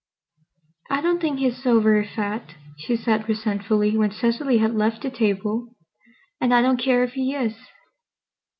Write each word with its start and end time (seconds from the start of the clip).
"I 0.89 0.99
don't 1.01 1.21
think 1.21 1.37
he's 1.37 1.61
so 1.61 1.79
very 1.79 2.07
fat," 2.07 2.55
she 2.75 2.95
said 2.95 3.29
resentfully, 3.29 3.95
when 3.95 4.09
Cecily 4.09 4.57
had 4.57 4.73
left 4.73 5.03
the 5.03 5.11
table. 5.11 5.75
"And 6.39 6.51
I 6.55 6.63
don't 6.63 6.81
care 6.83 7.03
if 7.03 7.13
he 7.13 7.35
is." 7.35 7.55